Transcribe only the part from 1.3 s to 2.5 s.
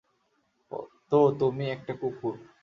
তুমি একটা কুকুর।